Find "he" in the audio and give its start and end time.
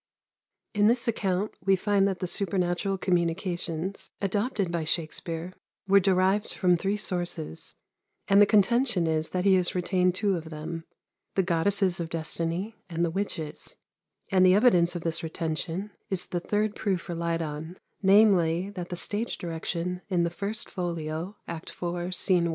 9.45-9.53